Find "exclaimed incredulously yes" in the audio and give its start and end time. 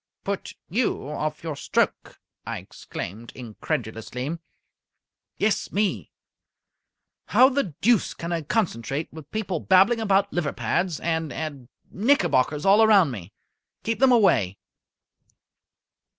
2.57-5.71